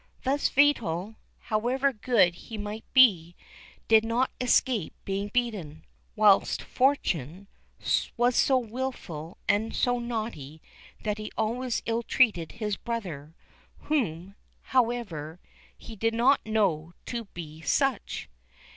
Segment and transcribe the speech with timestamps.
[0.23, 3.35] Thus Fatal, however good he might be,
[3.87, 5.85] did not escape being beaten;
[6.15, 7.45] whilst Fortuné
[8.17, 10.59] was so wilful and so naughty,
[11.03, 13.35] that he always ill treated his brother,
[13.77, 14.33] whom,
[14.73, 15.39] however,
[15.77, 18.27] he did not know to be such.